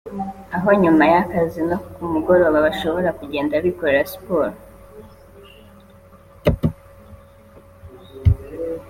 aho 0.55 0.69
nyuma 0.81 1.03
y’akazi 1.13 1.59
no 1.69 1.77
ku 1.93 2.01
mugoroba 2.11 2.57
bashobora 2.65 3.09
kugenda 3.19 3.53
bikorera 3.65 4.09
siporo 4.11 4.51